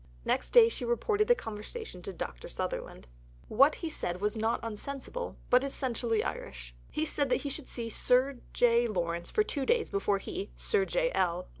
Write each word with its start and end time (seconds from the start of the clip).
Next 0.25 0.49
day 0.49 0.67
she 0.67 0.83
reported 0.83 1.27
the 1.27 1.35
conversation 1.35 2.01
to 2.01 2.11
Dr. 2.11 2.49
Sutherland: 2.49 3.07
What 3.49 3.75
he 3.75 3.89
said 3.91 4.19
was 4.19 4.35
not 4.35 4.59
unsensible 4.63 5.37
but 5.51 5.63
essentially 5.63 6.23
Irish. 6.23 6.73
He 6.89 7.05
said 7.05 7.29
that 7.29 7.41
he 7.41 7.49
should 7.51 7.67
see 7.67 7.87
Sir 7.87 8.39
J. 8.51 8.87
Lawrence 8.87 9.29
for 9.29 9.43
two 9.43 9.63
days 9.63 9.91
before 9.91 10.17
he 10.17 10.49
(Sir 10.55 10.85
J. 10.85 11.11
L.) 11.13 11.47